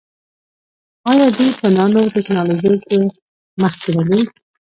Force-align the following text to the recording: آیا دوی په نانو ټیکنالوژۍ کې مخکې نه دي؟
آیا 1.11 1.27
دوی 1.35 1.49
په 1.59 1.67
نانو 1.75 2.01
ټیکنالوژۍ 2.15 2.75
کې 2.87 2.97
مخکې 3.61 3.89
نه 3.97 4.03
دي؟ 4.09 4.19